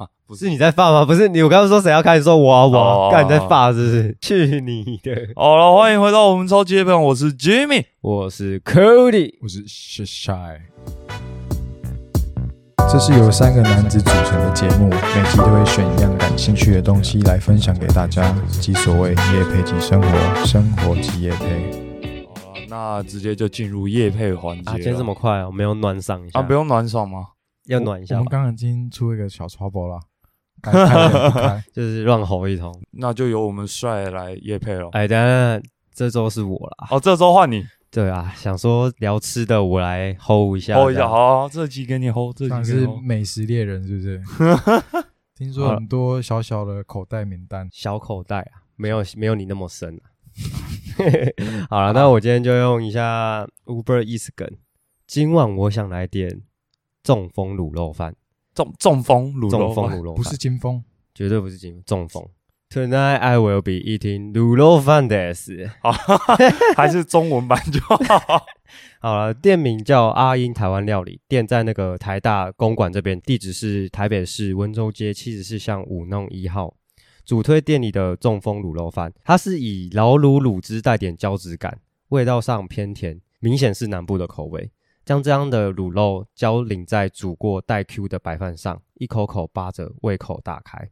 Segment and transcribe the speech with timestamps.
[0.00, 1.04] 啊，不是你在发吗？
[1.04, 4.16] 不是你，我刚刚说谁要开始说我啊我哦啊，干你在发是不是？
[4.22, 5.14] 去你的！
[5.36, 7.84] 好了，欢迎回到我们超级夜配，我是 Jimmy。
[8.00, 9.62] 我是 Cody，我是
[10.06, 10.60] Shy。
[12.90, 21.70] 这是由三个男子组成的节目，每集都会选一样感兴趣的东西来分享给大家，即所谓夜配即生活，生活即夜配。
[22.42, 27.26] 好了，那直接就进入夜配环节啊，今天这么快哦，没有暖嗓一下啊，不用暖爽吗？
[27.66, 30.00] 要暖一下吧，我们刚刚已经出一个小 trouble 了，
[30.60, 31.64] 该 开的不开。
[31.72, 32.74] 就是乱吼一通。
[32.92, 34.88] 那就由我们帅来夜配了。
[34.92, 35.62] 哎，等一下
[35.94, 36.88] 这周是我啦。
[36.90, 40.76] 哦，这周换你对啊，想说聊吃的，我来 hold 一下。
[40.76, 43.02] hold 一下，好，好这集给你 hold，这像集给你是 hold。
[43.02, 44.22] 美食猎人是不是？
[45.36, 50.06] 听说很多小小的口袋名单，小口袋啊，没有没有你那么深啊。
[51.68, 54.48] 好了，那我今天就用一下 Uber Eats 梗。
[55.06, 56.42] 今晚我想来点
[57.02, 58.14] 中风卤肉饭，
[58.54, 60.82] 中中风卤中肉饭卤肉饭不是金风，
[61.14, 62.26] 绝对不是金中风。
[62.68, 65.68] Tonight I will be eating 卤肉饭的是。
[66.76, 68.46] 还是中文版就好。
[69.00, 76.76] 好了，店名叫阿英台湾料理，店在那个台大公馆这边，地址是台北市温州街七十四巷五弄一号。
[77.24, 84.70] 主推店里的中风卤肉饭，它是以老卤卤汁带点胶质感，味道上偏甜，明显是南部的口味。
[85.10, 90.88] 将这样的卤肉浇淋在煮过带 Q 的白饭上，一口口扒着，胃口大开。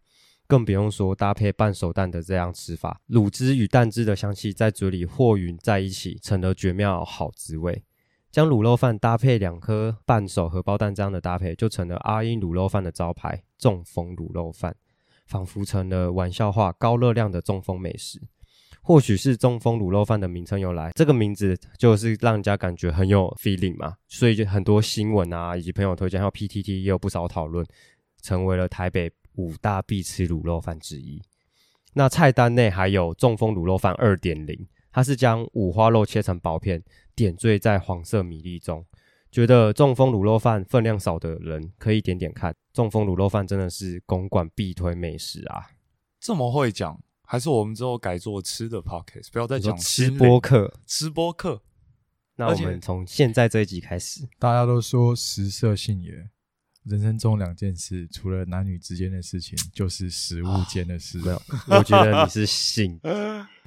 [0.49, 7.85] 更不用说搭配半熟蛋的这样吃法，卤汁与蛋汁的香气在嘴里和匀在一起，成了绝妙好滋味。
[8.33, 14.75] 将卤肉饭搭配两颗半熟荷包蛋这样的搭配，就成了阿英卤肉饭的招牌——中风卤肉饭，
[15.29, 18.21] 仿佛成了玩笑话高热量的中风美食。
[18.89, 27.67] 或许是中风卤肉饭的名称由来，这个名字就是让人家感觉很有 feeling 嘛，所以就很多新闻啊，以及朋友推荐，还有 PTT 也有不少讨论，
[28.23, 31.21] 成为了台北五大必吃卤肉饭之一。
[31.93, 36.83] 那菜单内还有中风卤肉饭二点零，它是将五花肉切成薄片，
[37.15, 38.83] 点缀在黄色米粒中。
[39.31, 45.67] 觉得中风卤肉饭分量少的人可以点点看，中风卤肉饭真的是公馆必推美食啊！
[46.19, 46.99] 这么会讲，
[47.31, 51.61] 还是我们之后改做吃的 podcast，不要再讲吃播客，吃播客。
[52.37, 56.11] 那我们从现在这一集开始，大家都说食色性也，
[56.85, 61.19] 人生中两件事，除了男女之间的事情，就是食物间的事。
[61.19, 62.99] 没有，我觉得你是 性，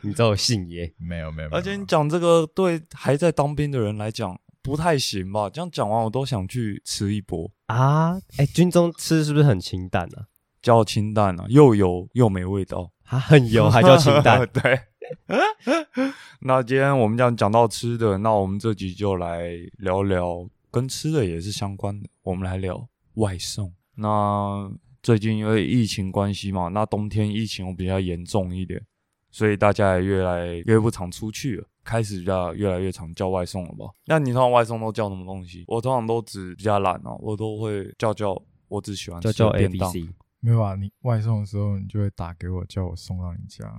[0.02, 0.92] 你知道信耶。
[0.98, 5.48] 没有没有，没有而且你讲这个对还在当兵的人来讲不太行吧？
[5.48, 10.26] 这样讲完我都想去吃一波，啊，哎，军中吃是不是很清淡啊？
[10.64, 12.92] 叫清淡啊，又油又没味道。
[13.12, 14.80] 它很油，还叫清淡 对。
[16.40, 19.50] 那今天我们这样讲到吃的，那我们这集就来
[19.80, 23.74] 聊聊跟吃的也是相关的，我们来聊外送。
[23.96, 24.72] 那
[25.04, 28.82] 最近因为疫情关系嘛，那冬天疫情比较严重一点，
[29.30, 33.88] 所以大家也越来越不常出去了，开始比较越来越常叫外送了吧？
[34.06, 35.66] 那你通常外送都叫什么东西？
[35.68, 39.92] 我通常都只比较懒哦、我都会叫叫我只喜欢叫的 A 便 B 当。
[39.92, 40.08] C。
[40.41, 43.72] 没有啊，你外送的时候，你就会打给我，叫我送到你家。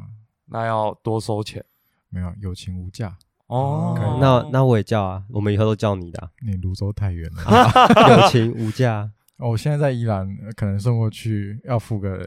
[0.46, 1.64] 那要多收钱
[2.08, 3.16] 没有，友情无价。
[3.48, 7.42] 哦可以那那我也叫啊，我们以后都叫你的啊、你泸州太远了。
[8.22, 9.10] 友情无价。
[9.36, 12.26] 哦，我现在在宜兰，呃可能送过去要付个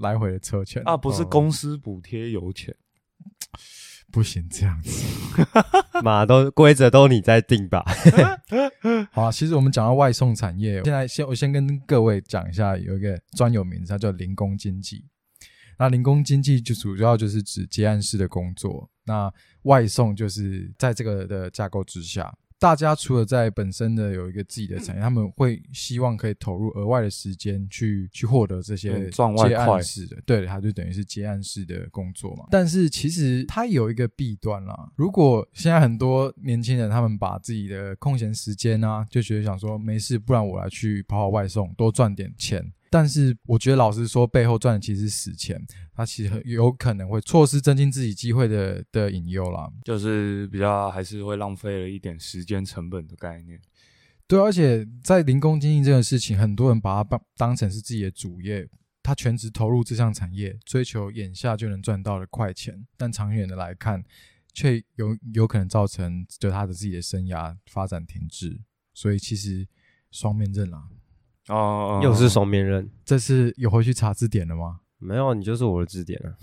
[0.00, 2.74] 来回的车钱啊，不是哦公司补贴油钱。
[4.10, 5.06] 不行这样子。
[6.02, 7.84] 嘛都规则都你在定吧？
[9.12, 15.04] 好啊，其实我们讲到外送产业，现在先我先跟各位讲一下，有一个专有名词，它叫零工经济。
[15.78, 19.32] 那零工经济就主要就是指接案式的工作，那
[19.62, 32.44] 外送就是在这个的架构之下，大家除了在本身的有一个自己的产业，他们会希望可以投入额外的时间去去获得这些接案式的，对，它就等于是接案式的工作嘛。
[32.50, 42.70] 但是其实它有一个弊端啦，如果现在很多年轻人他们把自己的空闲时间啊，就觉得想说没事，不然我来去跑跑外送，多赚点钱。
[42.90, 45.64] 但是我觉得老实说，背后赚的其实是死钱，
[45.94, 49.70] 他其实很有可能会错失增进自己机会的的隐忧啦。
[49.84, 53.60] 就是比较还是会浪费了一点时间成本的概念。
[54.26, 58.68] 对，而且在零工经济这个事情，很多人把它当当成是自己的主业，
[59.02, 64.04] 他全职投入这项产业，追求眼下就能赚到的快钱，但长远的来看，
[64.52, 68.60] 却有有可能造成就他的自己的生涯发展停滞。
[68.94, 69.66] 所以其实
[70.10, 70.88] 双面刃啦，
[71.48, 74.80] 哦、又是双面刃，这次有回去查字典了吗？
[74.98, 76.36] 没有你就是我的字典啊。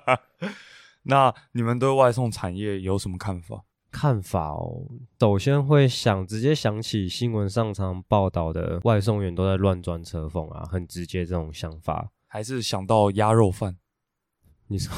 [1.04, 3.64] 那你们对外送产业有什么看法？
[3.90, 4.82] 看法哦，
[5.20, 12.10] 首先会想直接想起新闻上常报道的外送员都在乱钻车缝啊，很直接这种想法。
[12.26, 13.76] 还是想到鸭肉饭？
[14.66, 14.92] 你说，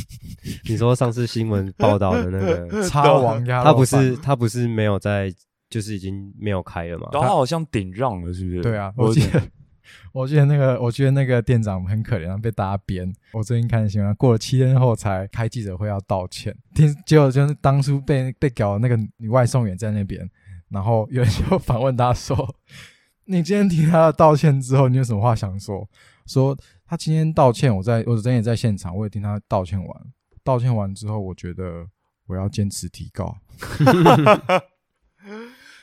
[0.68, 5.30] 你说上次新闻报道的那个， 叉王鸭肉饭，他不是他不是没有在，
[5.70, 7.08] 就是已经没有开了嘛？
[7.12, 8.60] 然后他好像顶让了，是不是？
[8.60, 9.42] 对啊，我记得，
[10.12, 13.10] 我记得那个，我觉得那个店长很可怜，他被大家编。
[13.32, 20.28] 我最近看新闻，过了七天后才开记者会要道歉，听结果就是当初被被搞的那个女外送员在那边，
[20.68, 22.36] 然后有人就反问他说
[23.26, 25.88] ：“你今天听他的道歉之后，你有什么话想说？”
[26.26, 26.56] 说
[26.86, 30.06] 他今天道歉，我在我昨天也在现场，我也听他道歉完。
[30.44, 31.86] 道歉完之后，我觉得
[32.26, 33.36] 我要坚持提告。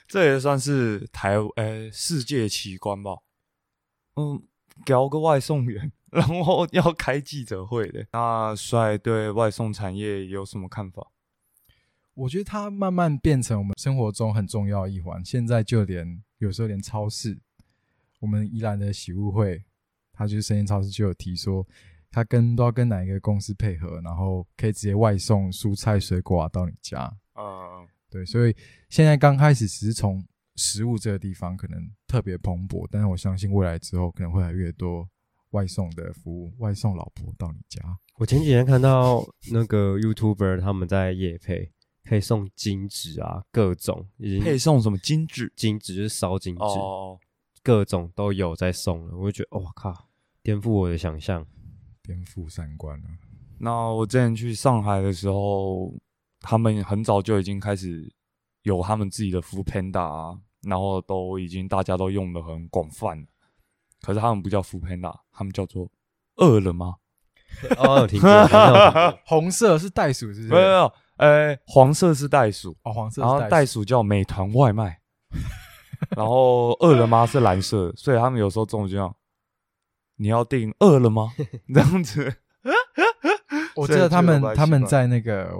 [0.08, 3.18] 这也算是台呃世界奇观吧。
[4.16, 4.42] 嗯，
[4.86, 8.08] 搞个外送员， 然后要开记者会的。
[8.14, 11.12] 那帅对外送产业有什么看法？
[12.14, 15.24] 我觉得它慢慢变成我们生活中很重要的一环。
[15.24, 17.38] 现在就连有时候连超市，
[18.20, 19.64] 我们宜兰的喜物会，
[20.14, 21.68] 它就是生鲜超市就有提说，
[22.10, 27.16] 它跟都要跟哪一个公司配合，然后可以直接外送蔬菜水果啊到你家。
[27.36, 28.56] 嗯，对，所以
[28.90, 30.26] 现在刚开始只是从
[30.56, 35.08] 食物这个地方可能特别蓬勃，但是我相信未来之后可能会越来越多
[35.52, 37.82] 外送的服务，外送老婆到你家。
[38.18, 41.72] 我前几天看到那个 YouTuber 他们在夜配，
[42.04, 45.52] 可以送金纸啊，各种已经配送什么金纸？
[45.56, 47.20] 金纸就是烧金纸，哦，
[47.62, 49.16] 各种都有在送了。
[49.16, 50.10] 我就觉得，哇、靠，
[50.42, 51.46] 颠覆我的想象。
[52.02, 53.10] 颠覆三观了。
[53.60, 55.94] 那我之前去上海的时候，
[56.50, 58.10] 他们很早就已经开始
[58.62, 63.28] 有他们自己的 Food Panda 啊，然后都已经大家都用的很广泛了。
[64.02, 65.92] 可是他们不叫 Food Panda，他们叫做
[66.38, 66.96] 饿了吗？
[67.78, 68.54] 哦，有听过，有听
[68.94, 70.48] 过红色是袋鼠，是不是？
[70.48, 75.02] 没有没有，呃，黄色是袋鼠，哦，黄色然后袋鼠叫美团外卖，
[76.16, 79.14] 然后饿了吗是蓝色，所以他们有时候中午就这样，
[80.16, 81.34] 你要订饿了吗？
[81.74, 82.38] 这样子，
[83.76, 85.52] 我记得他们他们在那个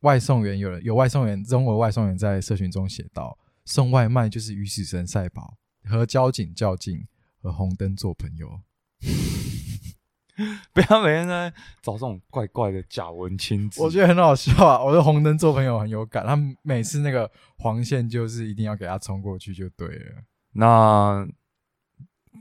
[0.00, 7.06] 外送员有人有外送员中国外送员在社群中写道，送外卖就是与死神赛跑，和交警较劲，
[7.42, 8.60] 和红灯做朋友。
[10.72, 11.52] 不要每天在
[11.82, 13.82] 找这种怪怪的假文青字。
[13.82, 14.80] 我觉得很好笑啊！
[14.80, 20.22] 我对红灯做朋友很有感，他们每次那个黄线就是一定要给他冲过去就对了。
[20.52, 21.26] 那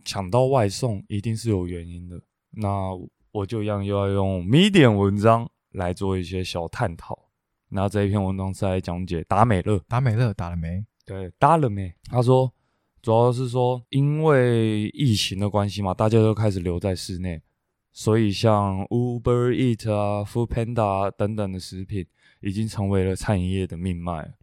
[0.06, 2.22] 抢到外送一定是有原因的。
[2.52, 2.92] 那
[3.32, 7.27] 我就一样又要用 Medium 文章来做一些小探讨。
[7.70, 10.86] 那这一篇文章是来讲解达美乐，达美乐打了没？
[11.06, 11.94] 对，打了没？
[12.10, 12.54] 他说，
[13.02, 17.42] 主要是说因为疫情的关系嘛，大家都开始留在室内，
[17.92, 22.06] 所以像 Uber Eat 啊、Food Panda 啊等等的食品，
[22.42, 24.34] 已经成为了餐饮业的命脉。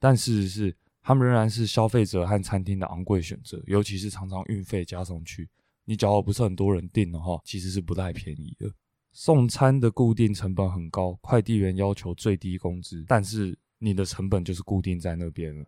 [0.00, 5.48] 但事实是，他们仍然是消费者和餐厅的昂贵选择，尤其是常常运费加上去，
[5.84, 8.68] 你假如不是很多人订的话，其实是不太便宜的。
[9.16, 15.64] 送餐的固定成本很高，快递员要求最低工资，但是你的成本就是固定在那边了。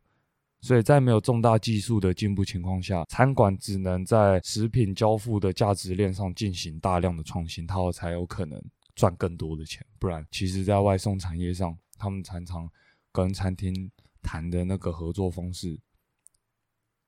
[0.61, 8.61] 所以在没有重大技术的进步情况下，餐馆只能在食品交付的价值链上进行大量的创新，它才有可能
[8.97, 9.87] 赚更多的钱。
[10.01, 12.69] 不然，其实在外送产业上，他们常常
[13.13, 13.89] 跟餐厅
[14.23, 15.79] 谈的那个合作方式，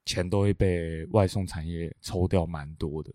[0.05, 3.13] 钱都会被外送产业抽掉蛮多的。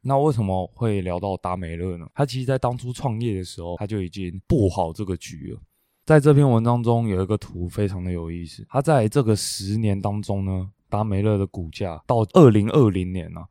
[0.00, 2.06] 那为什么会聊到达美乐呢？
[2.14, 5.60] 他其实在当初创业的时候，他就已经布好这个局了。
[6.06, 13.44] 在这篇文章中有一个图非常的有意思，他在这个十年当中呢，达美乐的股价到二零二零年呢、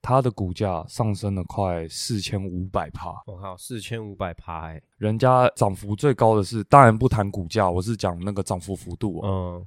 [0.00, 3.10] 它的股价上升了快四千五百趴。
[3.26, 9.28] 我靠，四千五百趴哎，人家涨幅最高的是，当然不谈股价，我是讲那个涨幅幅度啊。
[9.28, 9.66] 嗯，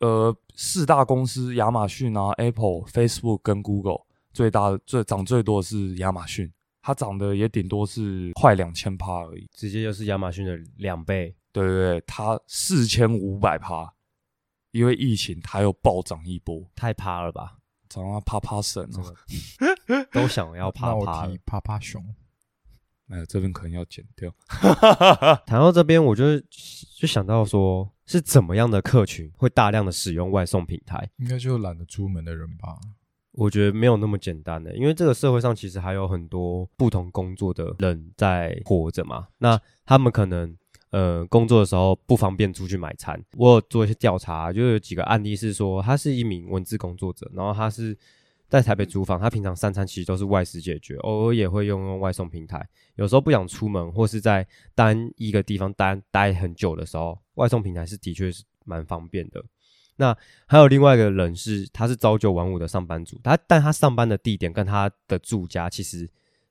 [0.00, 4.00] 呃，四大公司亚马逊啊、Apple、Facebook 跟 Google
[4.38, 6.48] 最大的最涨最多的是亚马逊，
[6.80, 9.48] 它涨的也顶多是快两千趴而已。
[9.52, 13.92] 直接就是亚马逊的两倍，对对对，它四千五百趴，
[14.70, 17.58] 因为疫情它又暴涨一波，太趴了吧？
[17.88, 19.12] 涨到趴趴神这哦。
[19.88, 21.36] 个都想要 趴趴了。
[21.44, 22.00] 趴趴熊，
[23.08, 24.32] 哎，这边可能要剪掉。
[25.46, 26.38] 谈到这边，我就
[26.96, 31.10] 就想到说，是怎么样的客群会大量的使用外送平台？
[31.16, 32.78] 应该就是懒得出门的人吧？
[33.38, 39.28] 我觉得没有那么简单的，因为这个社会上其实还有很多不同工作的人在活着嘛。
[39.38, 40.52] 那他们可能
[40.90, 43.22] 呃工作的时候不方便出去买餐。
[43.36, 47.96] 我有做一些调查，就有几个案例是说，他是一名文字工作者，然后他是
[48.48, 52.68] 在台北租房，他平常三餐其实都是外食解决，偶尔也会用用外送平台。
[52.96, 59.44] 有时候不想出门，或是在单一个地方单待很久的时候，外送平台是的确是蛮方便的。
[59.98, 66.08] 那还有另外一个人是，他是朝九晚五的上班族，他但他上班的地点跟他的住家其实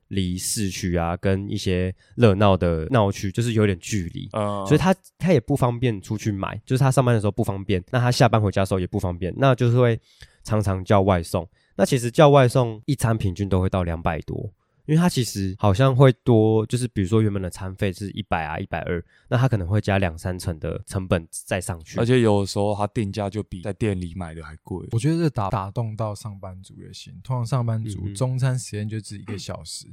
[0.10, 10.00] 离市区啊，跟一些热闹的闹区就是有点距离，呃，所以他他也不方便出去买，就是他上班的时候不方便，那他下班回家的时候也不方便，那就是会
[10.44, 11.48] 常常叫外送。
[11.76, 14.50] 那其实叫外送一餐平均都会到两百多，
[14.88, 22.06] 因为它其实好像会多，就是比如说原本的餐费是一百啊一百二，那它可能会加两三成的成本再上去而。
[22.06, 24.88] 且有时候它定价就比在店里买的还贵。
[24.92, 27.14] 我觉得这打打动到上班族也行。
[27.22, 29.86] 通常上班族中餐时间就只一个小时，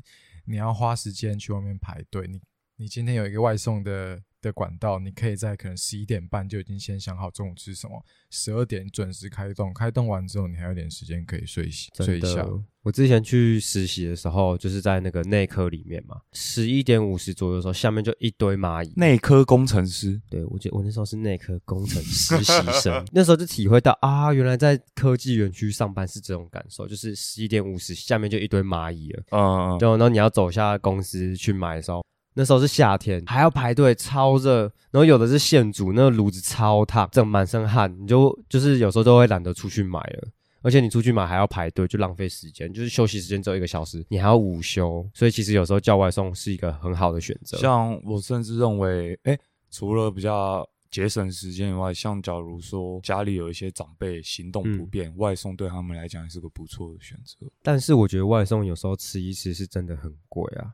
[0.44, 2.28] 你要花时间去外面排队。
[2.28, 2.40] 你
[2.76, 9.72] 你今天有一个外送的的管道，你可以在可能十一点半就已经先想好中午吃什么，十二点准时开动。
[9.74, 12.46] 开动完之后，你还有点时间可以睡醒睡真一下。
[12.82, 18.92] 我之前去实习的时候，就是在那个内科里面嘛，十一点五十左右的时候，下面就一堆蚂蚁。
[18.94, 29.22] 内科工程师，对我觉得我那时候是内科工程 实习生，那时候就体会到啊，原来在科技园区上班是这种感受，就是十一点五十下面就一堆蚂蚁了。
[29.30, 34.70] 嗯，就然后你要走下公司去买的时候，那时候是夏天，还要排队，超热。
[34.90, 40.28] 然后有的是现煮，那个炉子超烫，整满身汗，你就就是有时候都会懒得出去买了。
[40.62, 42.72] 而且你出去买还要排队，就浪费时间。
[42.72, 47.58] 就是休息时间只有一个小时，你还要午休，所以其实有时候叫外送是一个很好的选择。
[47.58, 49.38] 像我甚至认为，哎、
[49.70, 57.46] 除了比较节省时间以外，像假如说家里有一些长辈行动不嗯便，外送对他们来讲也是个不错的选择。
[57.62, 60.72] 但是我觉得外送有时候吃一吃是真的很贵啊。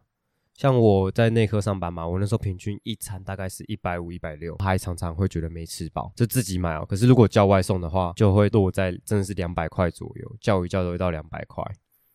[0.60, 6.84] 像我在内科上班嘛，我那时候平均一餐大概是一百五、一百六，还常常会觉得没吃饱，就自己买哦。
[6.86, 11.64] 可是如果叫外送的话，就会落在真的是两百块左右，叫一叫都会到两百块。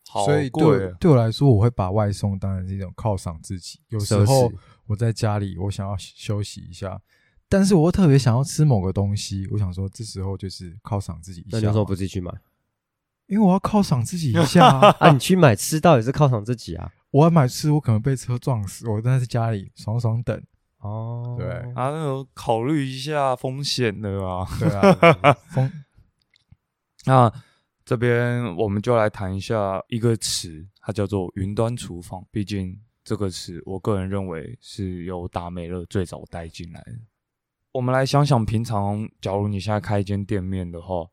[0.07, 3.79] 好所以对对我来说，我会把外送当成是一种犒赏自己。
[3.89, 4.51] 有时候
[4.85, 7.01] 我在家里，我想要休息一下，
[7.49, 11.49] 但是我又特别想要吃某个东西，我想说这时候就是犒赏自己一下。
[11.53, 12.31] 那你为什么不自己去买
[13.25, 15.11] 因为我要犒赏自己一下啊、啊？
[15.11, 16.91] 你去买吃到也是犒赏自己啊。
[17.15, 20.38] 我要买吃，我可能被车撞死，我在家里爽爽等。
[20.79, 24.45] 哦，对啊，那有考虑一下风险的啊。
[24.60, 25.72] 对啊， 风
[27.05, 27.31] 那
[27.86, 32.22] 这边我们就来谈一下一个词，它叫做云端厨房。
[32.31, 36.91] 毕竟这个词，我个人认为是由达美乐最早带进来的。
[37.72, 41.05] 我们来想想，平常假如你现在开一间店面的话，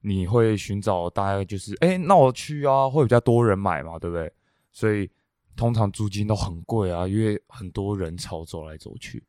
[0.00, 4.32] 你会寻找大概就是，哎、那我去啊，会比较多人买嘛，对不对？
[4.72, 5.08] 所以
[5.54, 9.24] 通常租金都很贵啊，因为很多人潮走来走去。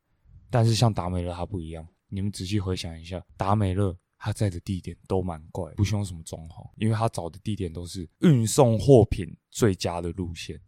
[0.49, 10.59] 但是像达美乐它不一样，你们仔细回想一下，达美乐它在的地点都蛮怪，不需要什么装潢，因为它找的地点都是运送货品最佳的路线，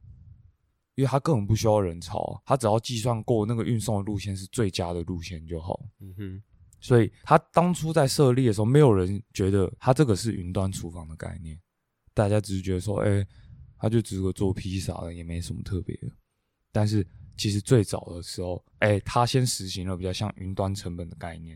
[0.96, 5.80] 因为他根本不需要人潮啊，它只要计算过那个运送的路线是最佳的路线就好。
[6.00, 6.44] 嗯哼，
[6.80, 11.60] 所以他当初在设立的时候，没有人觉得他这个是云端厨房的概念，
[12.14, 13.26] 大家只是觉得说，哎、
[13.86, 16.08] 他就只是个做披萨的，也没什么特别的。
[16.72, 17.06] 但是
[17.38, 21.56] 其实最早的时候，哎、他先实行了比较像云端成本的概念。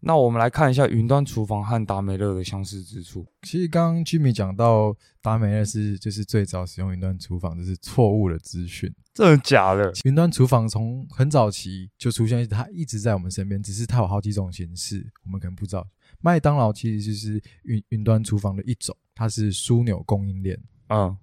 [0.00, 3.26] 那我们来看一下云端厨房和达美乐的相似之处。
[3.40, 8.94] 其实刚刚 Jimmy 讲到达美乐是就是最早使用云端厨房，这是错误的资讯。
[9.14, 9.90] 真的假的？
[10.04, 15.88] 云端厨房从很早期就出现，它一直在我们身边，只是它有好几种形式，我们可能不知道。
[16.20, 20.62] 麦当劳其实就是云云端厨房的一种，它是枢纽供应链。
[20.88, 21.16] 嗯，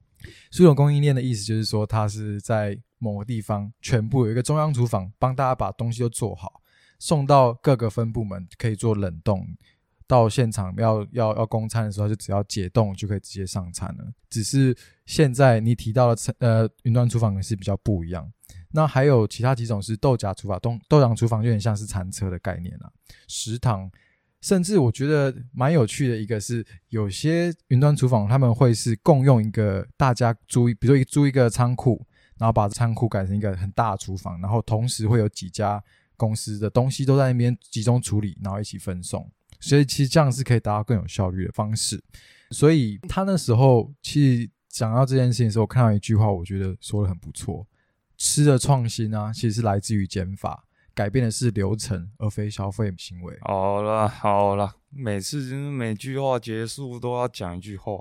[0.52, 6.62] 枢纽供应链的意思就是说，它是在某个地方全部有一个中央厨房，帮大家把东西都做好，
[7.00, 9.48] 送到各个分部门，可以做冷冻。
[10.08, 14.12] 到现场要要要供餐的时候，就只要解冻就可以直接上餐了。
[14.30, 14.76] 只是
[15.06, 18.30] 现在你提到的呃云端厨房是比较不一样。
[18.72, 22.92] 那还有其他几种是豆荚厨房，豆豆浆厨房有点像是餐车的概念啦，
[23.28, 23.90] 食堂。
[24.42, 32.06] 甚至我觉得蛮有趣的一个是，有些云端厨房他们会是共用一个大家租，比如说租一个仓库，
[32.38, 35.82] 然后把仓库改成一个很大的厨房，然后同时会有几家
[36.18, 39.30] 公司的东西都在那边集中处理，然后一起分送。
[39.60, 42.04] 所以其实这样是可以达到更有效率的方式。
[42.50, 47.68] 所以他那时候其实讲到这件事情的时候，我看到一句话，我觉得说的很不错：
[48.18, 53.38] 吃的创新啊，其实是来自于减法，改变的是流程，而非消费行为。
[53.42, 57.98] 好了好了，每次每句话结束都要讲一句话。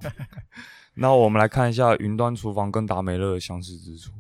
[0.95, 4.13] 那我们来看一下云端厨房跟达美乐的相似之处。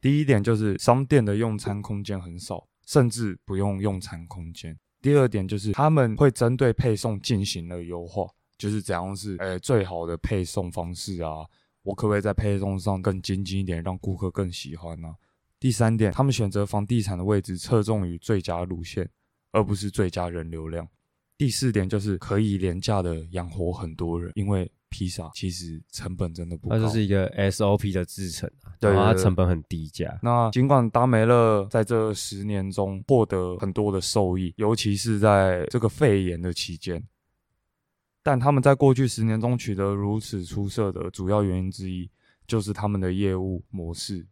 [0.00, 4.78] 第一点就是商店的用餐空间很少，甚至不用用餐空间。
[5.02, 8.26] 第二点就是他们会针对配送进行了优化，
[8.56, 11.46] 就是怎样是诶、最好的配送方式啊？
[11.82, 15.14] 我可不可以在配送上更精进一点，让顾客更喜欢呢、
[15.60, 19.08] 第三点，他们选择房地产的位置侧重于最佳路线，
[19.52, 20.88] 而不是最佳人流量。
[21.36, 26.76] 第四点就是可以廉价的养活很多人，因为披萨其实成本真的不高。
[26.76, 30.18] 它就是一个 SOP 的制成啊，对它成本很低价。
[30.22, 37.02] 那尽管达美乐在这十年中获得很多的受益，尤其是在这个肺炎的期间，
[38.22, 42.10] 但他们在过去十年中取得如此出色的主要原因之一，
[42.46, 44.26] 就是他们的业务模式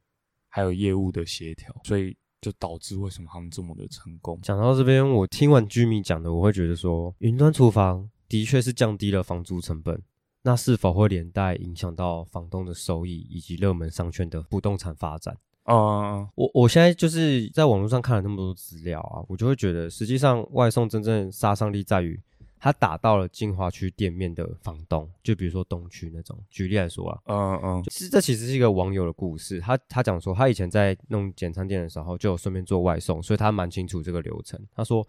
[0.58, 4.36] 还有业务的协调，所以就导致为什么他们这么的成功。
[4.42, 10.02] 讲到这边，我听完居民讲的，我会觉得说，云端厨房的确是降低了房租成本，
[10.42, 15.38] 那是否会连带影响到房东的收益以及热门商圈的不动产发展？
[15.62, 22.20] 啊，我我现在就是在网络上看了那么多资料啊，我就会觉得，实际上外送真正杀伤力在于，
[22.60, 26.38] 它打到了精华区店面的房东，就比如说东区那种。
[26.50, 34.60] 举例来说啊，嗯嗯，其实这其实是一个网友的故事，他他讲说，他以前在弄简餐店的时候，就有顺便做外送，所以他蛮清楚这个流程。
[34.74, 35.06] 他说，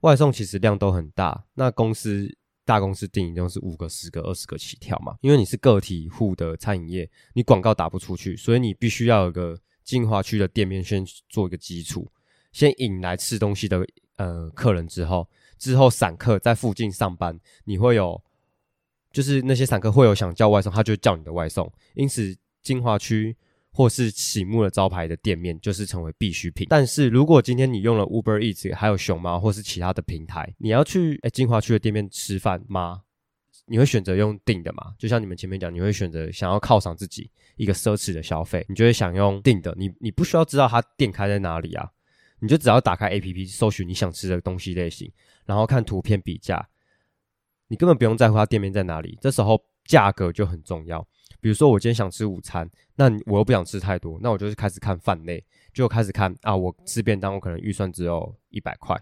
[0.00, 2.30] 外送其实量都很大，那公司
[2.64, 12.06] 大公司定一定是五个、十个、二十个起跳嘛，因为你是个体户的餐饮业，你广告打不出去，所以你必须要有个精华区的店面先做一个基础，
[12.52, 13.84] 先引来吃东西的
[14.16, 15.28] 呃客人之后，
[15.60, 18.20] 之后散客在附近上班，你会有
[19.12, 23.36] 就是那些散客会有想叫外送，他就叫你的外送，因此精华区
[23.70, 26.66] 或是醒目的招牌的店面就是成为必需品。
[26.70, 33.02] 但是如果今天你用了 Uber Eats 还有熊猫或是其他的平台，你要去诶精华区的店面吃饭吗？
[33.66, 34.94] 你会选择用订的嘛？
[34.98, 39.72] 就像你们前面讲，你会选择想要犒赏自己一个奢侈的消费，你就会想用订的。
[39.78, 41.88] 你你不需要知道它店开在哪里啊，
[42.40, 45.10] 你就只要打开 APP 搜寻你想吃的东西类型，
[45.46, 46.68] 然后看图片比价，
[47.68, 49.18] 你根本不用在乎它店面在哪里。
[49.20, 51.06] 这时候价格就很重要。
[51.40, 55.42] 比如说我今天想吃午餐，那我又不想吃太多，那我就是开始看饭类，
[55.72, 58.94] 就开始看啊，我吃便当我可能预算只有一百块，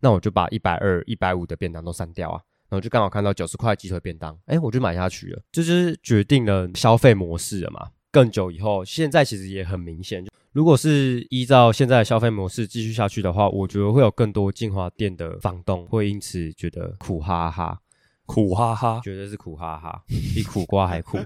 [0.00, 2.40] 那我就把一百二、一百五的便当都删掉啊。
[2.68, 7.90] 然后就刚好看到九十块鸡腿便当，哎，我就买下去了，这就是决定了消费模式了嘛。
[8.14, 17.76] 更久以后，现在其实也很明显，如果是依照现在的消费模式继续下去的话，我觉得会有更多精华店的房东会因此觉得苦哈哈，
[18.24, 20.00] 苦哈哈，绝对是苦哈哈，
[20.32, 21.18] 比苦瓜还苦。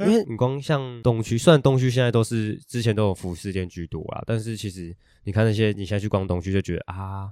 [0.00, 7.30] 因为你光像东区，虽然东区现在都是之前都有服饰店居多啊，但是其实你看那些你现在去逛东区就觉得啊，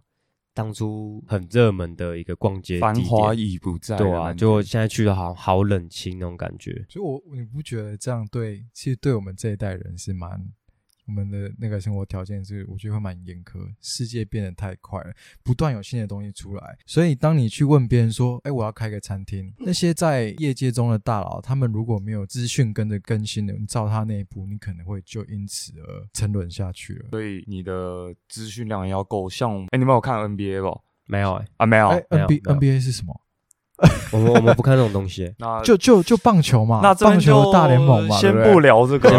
[0.56, 3.94] 当初很热门的一个逛街繁地点华已不在。
[3.98, 6.72] 对啊，感就现在去的好好冷清那种感觉。
[6.88, 10.48] 所以我你不觉得这样对，其实对我们这一代人是蛮，
[11.06, 13.58] 我们的那个生活条件是，我觉得会蛮严苛。
[13.80, 27.06] 世界变得太快了，不断有新的东西出来，所以当你去问别人说：“哎，我要开个餐厅。”那些在业界中的大佬，他们如果没有资讯跟着更新的，你照他那一步，你可能会就因此而沉沦下去了。
[27.10, 29.30] 所以你的资讯量也要够。
[29.30, 30.80] 像，哎、你们有看 NBA 吧？
[31.06, 31.88] 没有哎、啊，没有。
[32.10, 33.20] ，N B N B A 是什么？
[34.10, 39.10] 我们我们不看这种东西、 那就就就棒球嘛，那棒球大联盟嘛，先不聊这个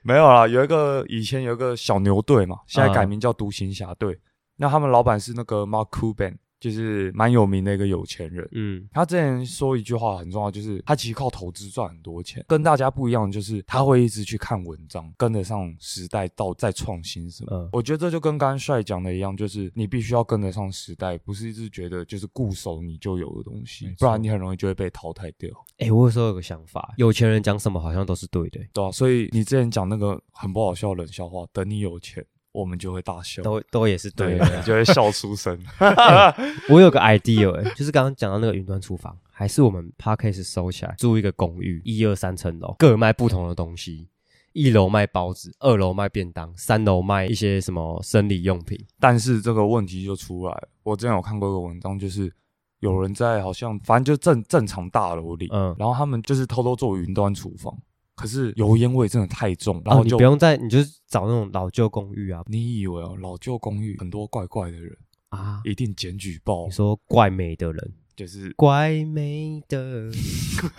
[0.04, 0.46] 没有啦。
[0.48, 4.18] 有一个以前有一个小牛队嘛，现在啊改名叫独行侠队。
[4.56, 8.46] 那他们老板是那个 Mark Cuban，就是蛮有名的一个有钱人。
[8.52, 12.44] 嗯，他之前说一句话很重要，就是他其实靠投资赚很多钱。
[12.46, 17.56] 跟大家不一样就是他会一直去看文章，跟得上时代，到再创新什么。
[17.56, 25.48] 嗯我觉得这就跟刚刚帅讲的一样，就是你必须要跟得上时代，不是一直觉得就是固守你就有的东西不然你很容易就会被淘汰掉。
[25.78, 34.62] 哎、我有时候有个想法，有钱人讲什么好像都是对的、对啊，所以你之前讲那个很不好笑的冷笑话，等你有钱，我们就会大笑，都都也是对对的。
[34.62, 35.58] 就会笑出声。
[36.68, 44.08] 我有个 idea，、欸、就是刚刚讲到那个云端厨房，还是我们 podcast 收起来，租一个公寓，一二三层楼，各卖不同的东西。
[44.52, 48.76] 一楼卖包子，二楼卖便当，三楼卖一些什么生理用品。
[48.98, 52.28] 但是这个问题就出来了，我之前有看过一个文章，就是
[52.80, 57.72] 有人在好像反正就正正常大楼里，嗯，然后他们就是偷偷做云端厨房，
[58.20, 64.96] 可是油烟味真的太重，然然后后就、哦你不用再，你就是找那种老旧公寓啊你以为哦，老旧公寓很多怪怪的人，
[65.30, 65.60] 啊！
[65.64, 70.10] 一定检举报你，说怪美的人，就是怪美的，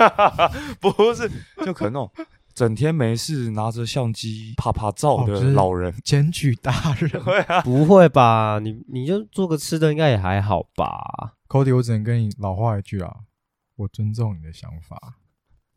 [0.80, 1.30] 不是
[1.66, 2.12] 就可能那种
[2.54, 8.60] 整天没事拿着相机啪啪照的哦就是老人，检举大人 啊，不会吧？
[8.62, 13.12] 你你就做个吃的，应该也还好吧？，Cody，我只能跟你老话一句啊，
[13.78, 15.16] 我尊重你的想法。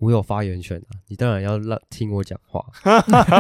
[0.05, 2.63] 我有发言权啊，你当然要让听我讲话。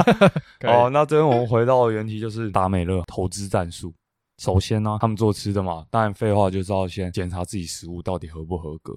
[0.64, 3.92] 哦，那这边我们回到原题，就是达美乐投资战术。
[4.38, 8.96] 首先呢，他们做吃的嘛，当然废话就是要先检查自己食物到底合不合格。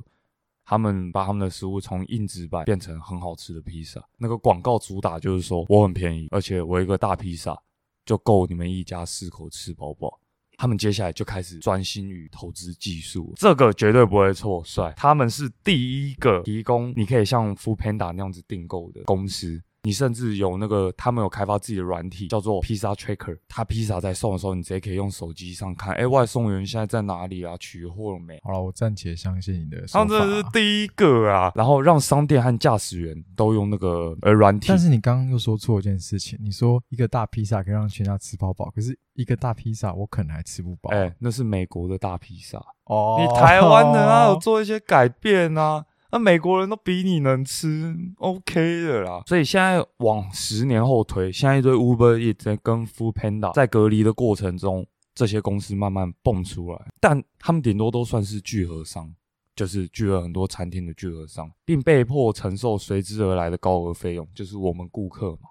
[0.65, 4.03] 他们把他们的食物从硬纸板变成很好吃的披萨。
[4.17, 7.57] 那个广告主打就是说我很便宜，而且我一个大披萨
[8.05, 10.19] 就够你们一家四口吃饱饱。
[10.57, 14.91] 他们接下来就开始专心于投资技术，这个绝对不会错帅。
[14.97, 19.61] 他们是第一个提供你可以像 f o o Panda 那样子订购的公司。
[19.83, 23.37] 你甚至有那个，他们有开发自己的软体，叫做披萨 Tracker。
[23.47, 27.55] 他披萨在送的时候，你直接可以用手机上看，哎，外送员现在在哪里啊？
[27.57, 28.37] 取货了没？
[28.43, 29.85] 好了，我暂且相信你的。
[29.87, 34.67] 他们这是第一个啊，然后让商店和驾驶员都用那个呃软体。
[34.67, 40.89] 但是你刚刚又说错一件事情，你说一个大披萨可以让全家吃饱饱，可是一个大披萨我可能还吃不饱。
[40.91, 45.85] 哎，那是美国的大披萨哦，你台湾人啊，有做一些改变啊。
[46.11, 49.21] 那美国人都比你能吃，OK 的啦。
[49.25, 59.13] 所以现在往十年后推，现在一堆 Uber 一直跟 Food Panda 在隔离的过程中，这些公司慢慢蹦出来，但他们顶多都算是聚合商，
[59.55, 65.49] 就是聚了很多餐厅的聚合商，并被迫承受随之而来的高额费用，就是我们顾客嘛。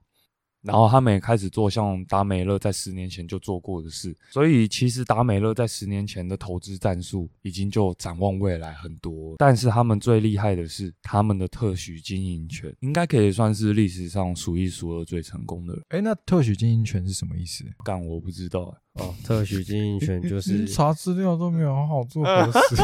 [0.62, 9.36] 然后他们也开始做像达美乐在十年前就做过的事，所以其实达美乐在十年前的投资战术已经就展望未来很多。
[9.38, 15.80] 但是他们最厉害的是他们的特许经营权，应该可以算是历史上数一数二最成功的。
[15.90, 17.64] 哎，那特许经营权是什么意思？
[17.84, 18.76] 干，我不知道。
[18.94, 22.76] 哦，特许经营权就是 查资料都没有好好做核实。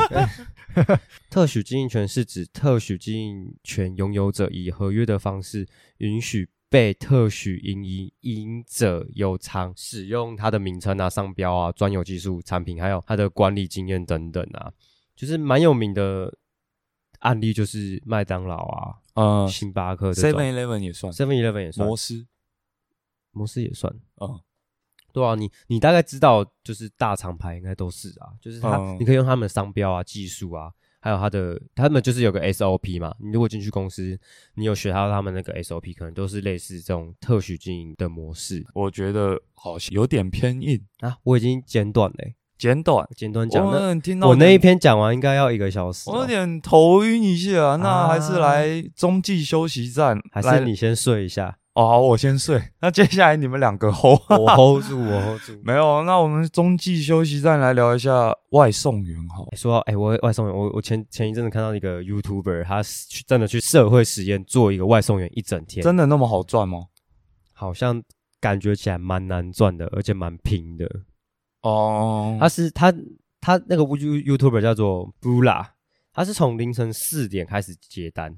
[1.30, 5.66] 特许经营权是指特许经营权拥有者以合约的方式
[5.98, 6.48] 允许。
[6.72, 14.72] 被特许营营者有偿使用它的名称啊、商标啊、专有技术产品，还有它的管理经验等等啊，
[15.14, 16.35] 就是蛮有名的
[17.18, 22.26] 案例，就是麦当劳啊、呃、星巴克、Seven Eleven 也算，Seven Eleven 也算，摩斯，
[23.32, 24.40] 摩斯也算，嗯，
[25.12, 30.72] 对啊，你你大概知道，就是大厂牌应该都是啊，就是它，你可以用他们的商标啊、技术啊。
[31.02, 33.12] 还有他的，他们就是有个 SOP 嘛。
[33.18, 34.16] 你如果进去公司，
[34.54, 38.64] 你有学到他们那个 SOP，可能都是类似这种特许经营的模式。
[38.72, 41.16] 我觉得好像有点偏硬啊。
[41.24, 43.64] 我已经简短嘞，简短，简短讲。
[44.16, 46.08] 那我那一篇讲完应该要一个小时。
[46.08, 51.58] 我有点头晕一下，那还是来中继休息站，还是你先睡一下。
[51.74, 52.62] 哦，好，我先睡。
[52.82, 55.58] 那接下来你们两个 hold，我 hold 住，我 hold 住。
[55.64, 59.16] 没有，那我们中继休息站来聊一下外送员。
[59.30, 66.88] 好，说，哎，我外送员，我我前前一阵子看到一个 YouTuber，他去真的去社会实验做一个外送员一整天，真的那么好赚吗？
[67.54, 68.02] 好像
[68.38, 70.87] 感觉起来蛮难赚的，而且蛮拼的。
[71.62, 72.92] 哦，他是他
[73.40, 75.68] 他那个 You YouTuber 叫做 Bula，
[76.12, 78.37] 他是从凌晨四点开始接单。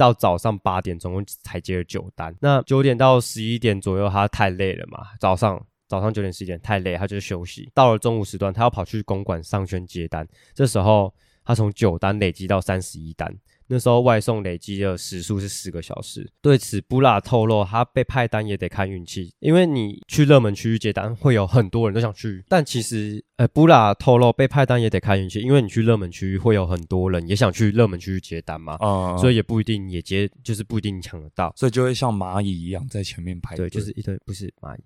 [0.00, 2.34] 到早上八点，总共才接了九单。
[2.40, 5.00] 那九点到十一点左右，他太累了嘛？
[5.20, 7.70] 早上早上九点十一点太累，他就休息。
[7.74, 10.26] 到了中午时段，他要跑去公馆上圈接单。
[10.54, 11.12] 这时候，
[11.44, 13.30] 他从九单累积到三十一单。
[13.72, 16.28] 那时候外送累积的时数是四个小时。
[16.42, 22.44] 对此，布拉透露，他被派单也得看运气，因为你去热门区域接单，会有很多人都想去。
[22.48, 34.80] 但其实，呃，布拉透露被派单也得看运气，因为你去热门区域会有很多人也想去热门区域接单嘛，啊，所以也不一定也接，就是不一定抢得到，所以就会像蚂蚁一样在前面排队，就是一堆不是蚂蚁，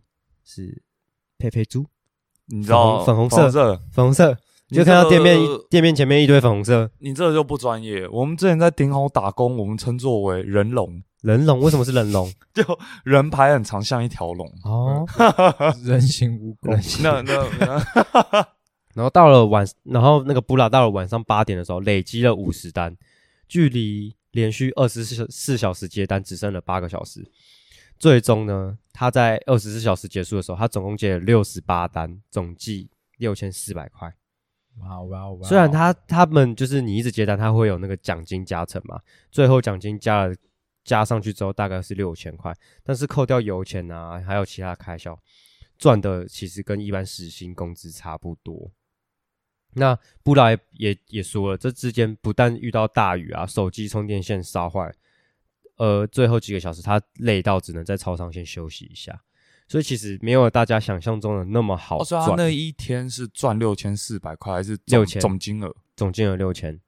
[0.45, 0.83] 是
[1.39, 1.87] 佩佩猪，
[2.49, 3.51] 你知道粉红色，
[3.91, 4.37] 粉红色。
[4.75, 5.39] 你就看到店面
[5.71, 8.09] 店面前面一堆粉红色，你这就不专业。
[8.09, 11.01] 我们之前在顶好打工，我们称作为人龙。
[11.23, 12.29] 人龙为什么是人龙？
[12.53, 12.63] 就
[13.05, 15.07] 人排很长，像一条龙哦，
[15.85, 17.01] 人形蜈蚣。
[17.03, 18.47] 那那，
[18.95, 22.97] 然后到了晚，然后那个布拉到了晚上八点的时候，累积了五十单，
[23.49, 27.25] 距离连续二十四四小时接单只剩了八个小时。
[27.97, 34.13] 最终呢，他在二十四小时结束的时候，他总共接了六十八单，总计六千四百块。
[34.81, 35.49] 哇哇哇！
[35.49, 40.35] 虽然他他们就是你一直接单，他会有那个奖金加成嘛，最后奖金加了
[40.83, 45.19] 加上去之后大概是六千块，但是扣掉油钱啊，还有其他开销，
[45.79, 48.73] 赚的其实跟一般时薪工资差不多。
[49.75, 54.93] 那布莱也也说了，这之间不但遇到大雨啊，手机充电线烧坏，
[55.77, 59.21] 呃，最后几个小时他累到只能在超商先休息一下。
[59.67, 62.25] 所以其实没有大家想象中的那么好赚。
[62.27, 65.75] 他那一天是赚六千四百块，还是六千总金额？
[65.97, 66.79] 总金额六千，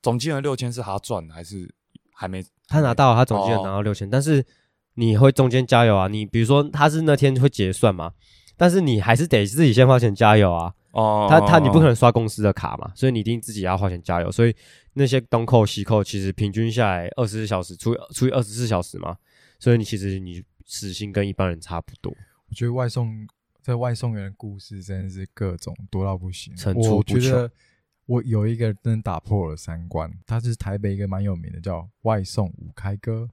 [0.00, 1.72] 总金额六千是他赚的还是
[2.14, 2.42] 还没？
[2.68, 4.44] 他拿到，他总金额拿到六千，但是
[4.94, 6.08] 你会中间加油啊！
[6.08, 8.12] 你比如说他是那天会结算嘛，
[8.56, 10.72] 但是你还是得自己先花钱加油啊。
[10.92, 14.32] 哦，他他你不可能刷公司的卡嘛，所以你一定自己要花钱加油。
[14.32, 14.56] 所以
[14.94, 19.16] 那些东扣西扣，其实平均下来二十四小时除以除以二十四小时嘛，
[19.58, 20.42] 所以你其实你。
[20.70, 22.14] 时薪跟一般人差不多。
[22.48, 23.26] 我觉得外送
[23.60, 26.54] 在外送员的故事真的是各种多到不行。
[26.76, 27.50] 我觉得
[28.06, 33.28] 我有一个真的打破了三观，他是台北一个蛮有名的叫外送五开哥，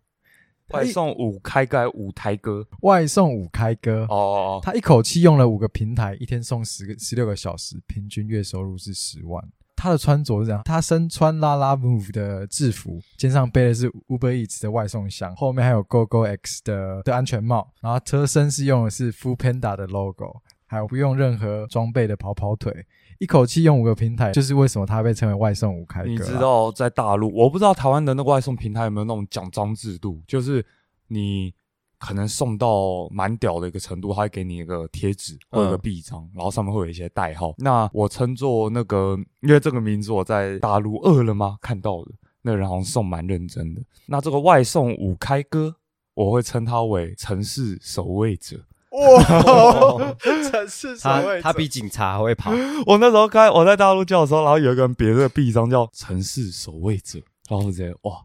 [0.69, 9.47] 外送五开盖五台歌外送五开哥哦哦哦，他一口气用了五个平台，一天送十个十六个小时，平均月收入是十万。
[9.77, 22.73] 他的穿着是这样，他身穿拉拉 move 的制服，肩上背的是 Uber Eats 的外送箱，后面还有 Go Go X 的的安全帽，然后车身是用的是 Food Panda 的 logo，还有不用任何装备的跑跑腿，
[23.19, 26.03] 一口气用五个平台，就是为什么他被称为外送五开。
[26.03, 30.65] 你知道在大陆，我不知道台湾的那个外送平台有没有那种奖章制度，就是
[31.07, 31.53] 你
[31.99, 37.53] 可能送到蛮屌的一个程度，他会给你一个贴纸或者一个嗯臂章，然后上面会有一些代号。
[37.57, 43.81] 那我称作那个，因为这个名字我在大陆饿了吗看到的，那人好像送蛮认真的。
[44.05, 45.75] 那这个外送五开哥，
[46.13, 48.63] 我会称他为城市守卫者。
[48.91, 52.51] 哇， 城市守卫者他比警察还会跑，
[52.86, 58.23] 我那时候开我在大陆叫的时候，然后有一个人别这个臂章叫城市守卫者，然后我直接哇，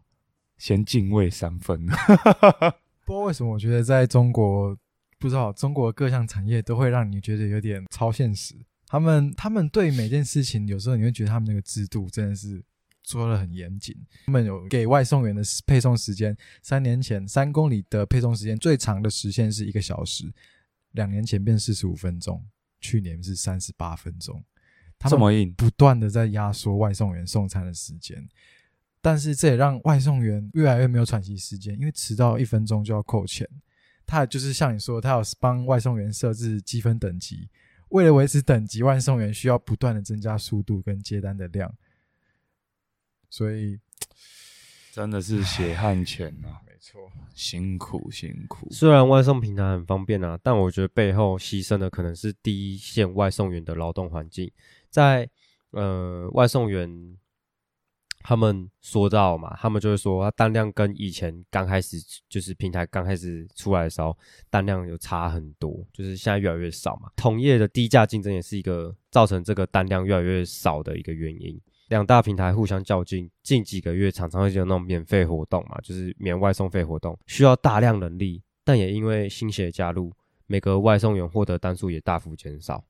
[0.57, 1.87] 先敬畏三分。
[3.05, 4.77] 不知道为什么，我觉得在中国，
[5.19, 8.55] 不知道中国各项产业都会让你觉得有点超现实。
[8.87, 12.63] 他们他们对每件事情，有时候你会觉得他们那个制度真的是
[13.01, 13.95] 做的很严谨。
[14.25, 20.31] 他们有给外送员的配送时间，三年前三公里的配送时间最长的时限是一个小时，
[20.91, 22.45] 两年前变四十五分钟，
[22.79, 24.43] 去年是三十八分钟。
[24.99, 28.25] 他们这么硬，不断的在压缩外送员送餐的时间，
[29.03, 33.45] 但是这也让外送员越来越没有喘息时间，因为迟到一分钟就要扣钱。
[34.05, 37.49] 他也就是像你说，他有帮外送员设置积分等级，
[37.89, 41.73] 为了维持等级，外送员需要不断的增加速度跟接单的量，
[43.29, 43.77] 所以
[44.93, 48.69] 真的是血汗钱啊，没错，辛苦辛苦。
[48.71, 54.49] 虽然外送平台很方便啊，但我觉得背后牺牲的可能是第一线外送员的劳动环境。
[54.89, 55.29] 在
[55.71, 57.17] 呃外送员
[58.23, 61.97] 他们说到嘛，他们就会说，他单量跟以前刚开始
[62.29, 64.17] 就是平台刚开始出来的时候，
[64.49, 67.11] 单量有差很多，就是现在越来越少嘛。
[67.17, 71.59] 同业的低价竞争也是一个造成这个单量越来越少的一个原因。
[71.89, 80.11] 两大平台互相较劲，近几个月常常会有那种免费活动嘛，就是免外送费活动，需要大量人力，但也因为新血加入，
[80.47, 82.83] 每个外送员获得单数也大幅减少。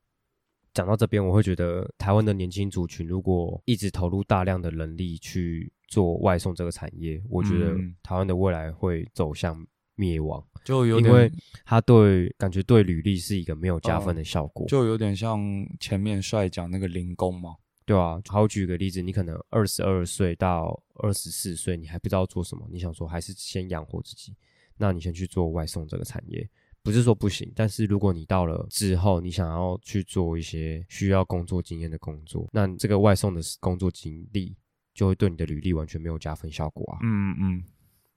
[0.74, 14.66] 讲到这边，我会觉得台湾的年轻族群如果一直投入大量的人力去做外送这个产业，我觉得嗯台湾的未来会走向灭亡，就有因为点，它对感觉对履历是一个没有加分的效果。
[14.66, 15.40] 就有点像
[15.78, 17.54] 前面帅讲那个零工嘛。
[17.86, 24.34] 对啊，好举个例子，你可能二十二岁到二十四岁，你还不知道做什么，你想说还是先养活自己，
[24.78, 26.48] 那你先去做外送这个产业，
[26.84, 34.54] 不是说不行，但是如果你到了之后，你想要去做一些需要工作经验的工作，那你这个外送的工作经历
[34.92, 36.98] 就会对你的履历完全没有加分效果啊。
[37.02, 37.64] 嗯嗯，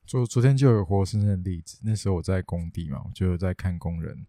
[0.05, 4.27] 昨昨天就有活生生的例子，那时候我在工地嘛，我就有在看工人，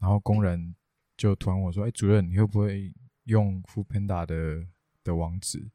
[0.00, 0.74] 然后工人
[1.16, 2.92] 就突然问我说：“哎、主任，你会不会
[3.26, 4.66] 用 f o o Panda 的
[5.04, 5.70] 的网址？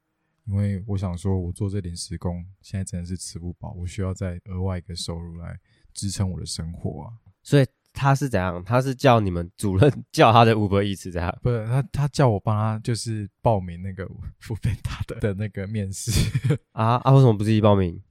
[0.46, 5.58] 因为我想说，我做这临时工，现在真的是吃不饱，我需要再额外一个收入来
[5.94, 7.13] 支撑我的生活啊。
[7.42, 8.62] 所以他是怎样？
[8.64, 11.38] 他是叫你们主任叫他的 Uber Eats 这样？
[11.42, 14.18] 不是他，他叫我帮他就是报名那个 o
[14.50, 16.12] o Panda 的的那个面试，
[16.74, 17.12] 啊啊！
[17.12, 18.02] 为什么不自己报名？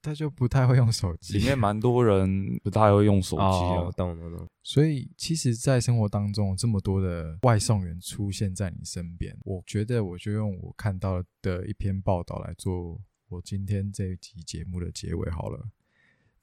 [0.00, 3.96] 他就不太会用手机里，面蛮多人不太会用手机哦啊，。
[3.96, 4.46] 懂懂懂。
[4.62, 15.60] 所以，其实，在生活当中，这么多的外送员出现在你身边，我觉得我就用我看到的一篇报道来做我今天这一集节目的结尾好了。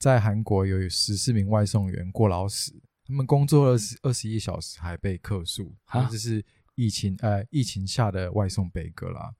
[0.03, 2.73] 在韩国有十四名外送员过劳死，
[3.05, 6.43] 他们工作了二十一小时还被客诉，啊这是
[6.75, 9.33] 疫情呃疫情下的外送悲歌啦。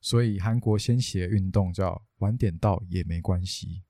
[0.00, 3.84] 所以韩国掀起的运动叫晚点到也没关系。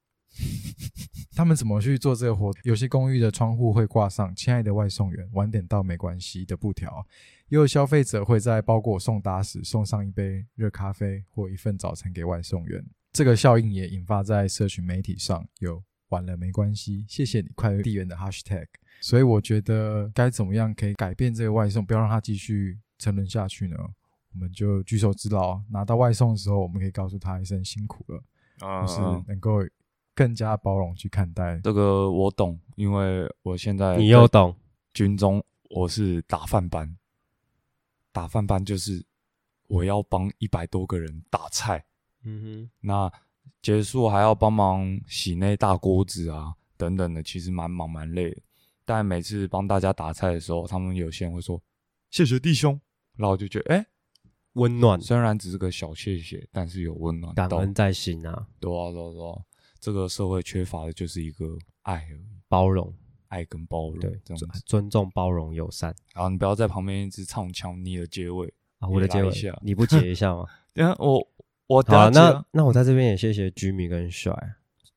[1.34, 2.52] 他们怎么去做这个活？
[2.64, 7.02] 有些公寓的窗户会挂上“亲爱的外送员，晚点到没关系”的布条，
[7.48, 12.84] 也有消费者会在包裹送达时送上一杯热咖啡或一份早餐给外送员。
[13.10, 18.66] 这个效应也引发在社群媒体上有“晚了没关系，谢谢你快乐地缘”的 hashtag。
[19.00, 23.76] 所以我觉得该怎么样可以改变这个外送，不要让它继续沉沦下去呢？
[24.32, 28.22] 我们就举手之劳，拿到外送的时候，我们可以告诉他一声辛苦了，
[28.82, 29.58] 就是嗯，能够
[30.14, 31.58] 更加包容去看待。
[31.64, 34.54] 这个我懂，因为我现在你又懂，
[34.92, 36.96] 军中，我是打饭班，
[38.12, 39.04] 打饭班就是
[39.66, 41.84] 我要帮一百多个人打菜，
[42.22, 43.12] 嗯哼那
[43.62, 48.40] 结束还要帮忙洗那大锅子啊等等的，其实蛮忙蛮累的。
[48.84, 51.62] 但每次帮大家打菜的时候，他们有些人会说
[52.10, 52.80] 谢谢弟兄，
[53.16, 53.86] 然后我就觉得哎、
[54.54, 57.46] 温暖，虽然只是个小谢谢，但是有温暖到。
[57.46, 59.38] 感恩在心啊，对啊，对啊，对啊，
[59.78, 62.04] 这个社会缺乏的就是一个爱
[62.48, 62.92] 包容，
[63.28, 64.44] 爱跟包容，对，这样。
[64.66, 68.52] 尊重、包容、友善然后你不要在旁边一直唱腔，你的结尾。
[68.80, 68.88] 啊。
[68.88, 69.30] 我的结尾
[69.62, 70.46] 你不结一下吗？
[70.74, 71.24] 等一下我
[71.70, 74.34] 我那那我在这边也谢谢居民跟帅，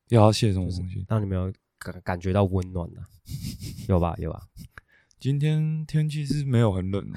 [0.09, 1.05] 要谢什么东西？
[1.07, 3.05] 让你们有感感觉到温暖啊，
[3.88, 4.15] 有吧？
[4.17, 4.41] 有吧？
[5.19, 7.07] 今天天气是没有很冷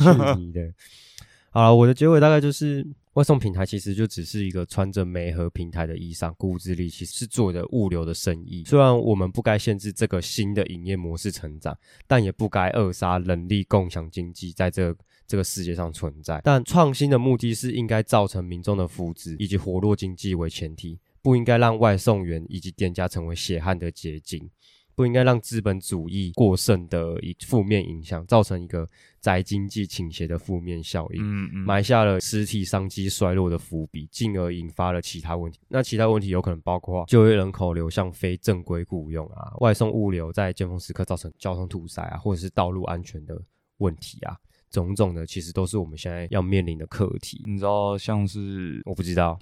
[0.00, 0.72] 哦，去你的！
[1.52, 8.64] 好了，我的结尾大概就是，外送平台其实就只是一个穿着媒和平台的衣裳，顾之力其实是做的物流的生意。
[8.64, 16.40] 虽然我们不该限制这个新的营业模式成长，但也不该扼杀人力共享经济在这个这个世界上存在。
[16.44, 24.50] 但创新的目的是应该造成民众的福祉以及活络经济为前提，不应该让外送员以及店家成为血汗的结晶。
[24.94, 28.86] 不应该让资本主义过剩的一负面影响，造成一个
[29.22, 35.58] 宅经济倾斜的负面效应，嗯嗯，埋下了实体商机衰落的伏笔，进而引发了其他问题。
[35.66, 43.42] 那其他问题有可能包括就业人口流向非正规雇用啊，外送物流在尖峰时刻造成交通堵塞啊，或者是道路安全的
[43.78, 44.36] 问题啊，
[44.72, 47.42] 种种的其实都是我们现在要面临的课题。
[47.46, 49.38] 你知道像是我不知道，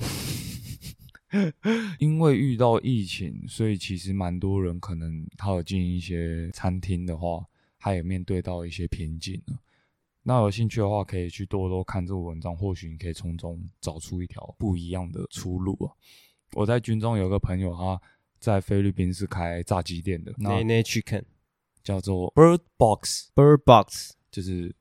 [1.98, 7.44] 因为遇到疫情，所以其实蛮多人可能他有进一些餐厅的话，
[7.78, 9.56] 他也面对到一些瓶颈了。
[10.22, 15.94] 那有兴趣的话，可以去多多看这个文章，或许你可以从中找出一条不一样的出路啊。
[16.52, 18.00] 我在军中有个朋友，他
[18.38, 21.22] 在菲律宾是开炸鸡店的，chicken
[21.82, 24.74] 叫做 Bird Box，bird box 就是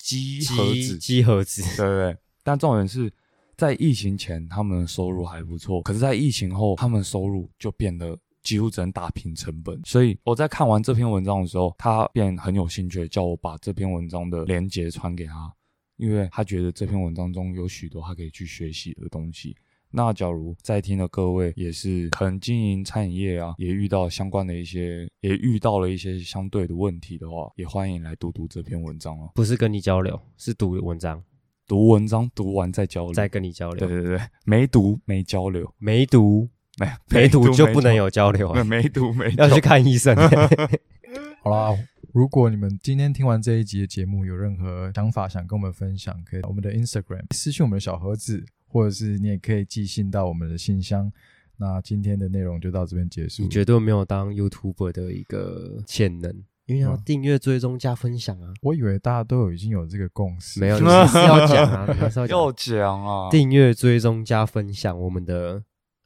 [0.00, 2.16] 鸡盒鸡子，鸡盒子，对对对。
[2.42, 3.12] 但重点是
[3.56, 9.80] 在疫情前，他们的收入还不错，可是，在疫情后，他们收入就变得几乎只能打平成本。
[9.84, 15.54] 所以我在看完这篇文章的时候，他便很有兴趣，叫我把这篇文章的连接传给他，
[15.96, 19.54] 因为他觉得这篇文章中有许多他可以去学习的东西。
[19.92, 29.30] 那假如在听的各位也是可能经营餐饮业啊，也遇到相关的一些，也遇到了一些相对的问题的话，也欢迎来读读这篇文章哦。
[29.34, 31.22] 不是跟你交流，是读文章，
[31.66, 33.88] 读文章读完再交流，再跟你交流。
[33.88, 36.48] 对对对，没读没交流，没读，
[36.78, 40.16] 没没读就不能有，交流 没啊，没读没 要去看医生。
[41.42, 41.76] 好啦，
[42.12, 51.12] 如果你们今天听完这一集的节目，有任何想法想跟我们分享，可以到我们的 Instagram 私信我们的小盒子，或者是你也可以寄信到我们的信箱。
[51.56, 53.48] 那今天的内容就到这边结束你。
[53.50, 56.32] 绝对没有当 YouTuber 的一个潜能，
[56.64, 58.54] 因为要嗯订阅、追踪、加分享啊。
[58.62, 63.04] 我以为大家都有已经有这个共识，没有，你是要讲啊， 你还是要要讲。
[63.04, 65.62] 啊，订阅、追踪、加分享我们的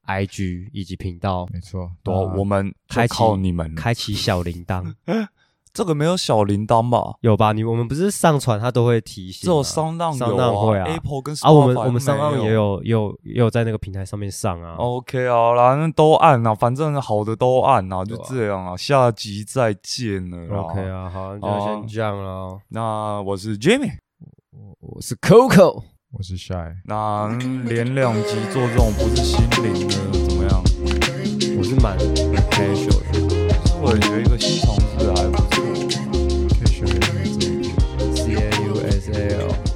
[0.07, 1.92] IG 以及频道，没错。
[2.03, 4.92] 多那我们开启你们了，开启小铃铛，
[5.74, 7.16] 这个没有小铃铛吧？
[7.20, 7.50] 有吧？
[7.50, 14.76] 你我们不是上传它都会提醒吗，只有商浪商有浪会啊，Apple 跟啊，我们我们上岸没也有也有也有在那个平台上面上啊。
[14.76, 20.56] OK 好啦，那都按啊，反正好的都按啊，就这样啊，下集再见了。
[20.62, 22.56] OK 啊，好，那就哦先这样了。
[22.68, 23.90] 那我是 Jimmy，
[24.52, 25.82] 我我是 Coco，
[26.12, 29.96] 我是 Shy，那嗯连两集做这种不是心灵的
[30.28, 30.62] 怎么样？
[31.58, 31.98] 我是蛮
[32.50, 34.72] casual 的我有一个新尝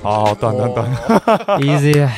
[0.08, 0.90] 好，断断断。
[1.60, 2.08] easy。